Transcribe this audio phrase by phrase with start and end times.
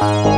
[0.00, 0.37] you